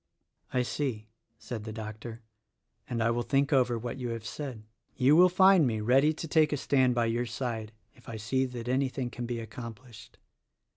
"I 0.51 0.63
see," 0.63 1.09
said 1.37 1.63
the 1.63 1.71
doctor, 1.71 2.23
"and 2.89 3.03
I 3.03 3.11
will 3.11 3.21
think 3.21 3.53
over 3.53 3.77
what 3.77 3.99
you 3.99 4.09
have 4.09 4.25
said. 4.25 4.63
You 4.95 5.15
will 5.15 5.29
find 5.29 5.67
me 5.67 5.79
ready 5.79 6.11
to 6.11 6.27
take 6.27 6.51
a 6.51 6.57
stand 6.57 6.95
by 6.95 7.05
your 7.05 7.27
side 7.27 7.71
if 7.93 8.09
I 8.09 8.17
see 8.17 8.45
that 8.45 8.67
anything 8.67 9.11
can 9.11 9.27
be 9.27 9.39
accomplished. 9.39 10.17